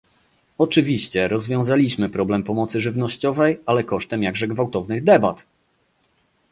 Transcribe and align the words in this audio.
Oczywiście, 0.57 1.27
rozwiązaliśmy 1.27 2.09
problem 2.09 2.43
pomocy 2.43 2.81
żywnościowej, 2.81 3.59
ale 3.65 3.83
kosztem 3.83 4.23
jakże 4.23 4.47
gwałtownych 4.47 5.03
debat! 5.03 5.45